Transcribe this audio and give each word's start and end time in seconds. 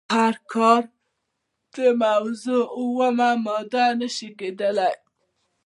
خو 0.09 0.13
هره 0.19 0.39
کاري 0.53 1.87
موضوع 2.03 2.65
اومه 2.79 3.29
ماده 3.45 3.85
نشي 3.99 4.29
کیدای. 4.39 4.95